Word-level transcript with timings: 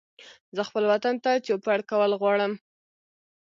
زه 0.55 0.61
خپل 0.69 0.83
وطن 0.91 1.15
ته 1.23 1.31
چوپړ 1.45 1.79
کول 1.89 2.11
غواړم 2.21 2.51